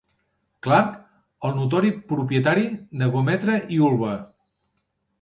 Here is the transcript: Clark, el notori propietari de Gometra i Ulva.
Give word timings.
Clark, 0.67 0.95
el 1.51 1.53
notori 1.59 1.93
propietari 2.13 2.67
de 3.03 3.13
Gometra 3.19 3.63
i 3.77 3.81
Ulva. 3.93 4.21